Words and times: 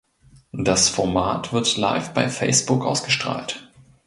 Das 0.63 0.89
Format 0.89 1.53
wird 1.53 1.77
live 1.77 2.11
bei 2.15 2.27
Facebook 2.27 2.83
ausgestrahlt. 2.83 3.69